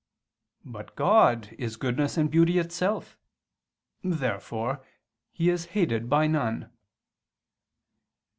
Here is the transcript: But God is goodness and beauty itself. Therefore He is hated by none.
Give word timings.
But 0.65 0.95
God 0.95 1.53
is 1.59 1.77
goodness 1.77 2.17
and 2.17 2.31
beauty 2.31 2.57
itself. 2.57 3.19
Therefore 4.03 4.83
He 5.31 5.51
is 5.51 5.65
hated 5.77 6.09
by 6.09 6.25
none. 6.25 6.71